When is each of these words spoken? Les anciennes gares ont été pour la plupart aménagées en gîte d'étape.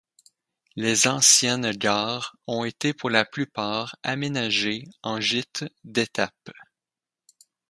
Les 0.75 1.05
anciennes 1.05 1.69
gares 1.77 2.35
ont 2.47 2.63
été 2.65 2.91
pour 2.91 3.11
la 3.11 3.23
plupart 3.23 3.95
aménagées 4.01 4.85
en 5.03 5.19
gîte 5.21 5.63
d'étape. 5.83 6.49